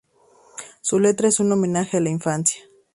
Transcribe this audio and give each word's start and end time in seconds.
Su 0.81 0.97
letra 0.97 1.27
es 1.29 1.39
un 1.39 1.51
homenaje 1.51 1.97
a 1.97 2.01
la 2.01 2.09
infancia. 2.09 2.63